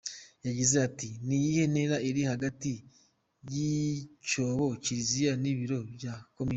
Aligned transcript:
Yagize 0.45 0.75
ati 0.87 1.09
“Ni 1.25 1.35
iyihe 1.39 1.63
ntera 1.71 1.97
iri 2.09 2.21
hagati 2.31 2.71
y’icyobo, 3.53 4.65
Kiliziya 4.83 5.33
n’ibiro 5.41 5.79
bya 5.95 6.13
komini. 6.35 6.49